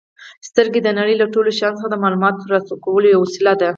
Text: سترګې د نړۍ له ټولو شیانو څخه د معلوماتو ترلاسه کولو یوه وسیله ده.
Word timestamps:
سترګې 0.47 0.79
د 0.83 0.89
نړۍ 0.99 1.15
له 1.21 1.25
ټولو 1.33 1.49
شیانو 1.57 1.77
څخه 1.79 1.89
د 1.91 1.95
معلوماتو 2.03 2.43
ترلاسه 2.43 2.73
کولو 2.83 3.07
یوه 3.13 3.23
وسیله 3.25 3.53
ده. 3.61 3.69